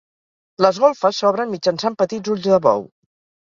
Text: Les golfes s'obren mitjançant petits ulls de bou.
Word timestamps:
Les 0.65 0.79
golfes 0.83 1.21
s'obren 1.21 1.53
mitjançant 1.57 2.01
petits 2.03 2.35
ulls 2.37 2.51
de 2.51 2.61
bou. 2.69 2.87